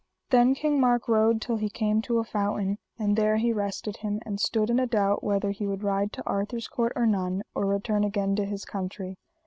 [0.31, 4.19] Then King Mark rode till he came to a fountain, and there he rested him,
[4.25, 7.67] and stood in a doubt whether he would ride to Arthur's court or none, or
[7.67, 9.19] return again to his country.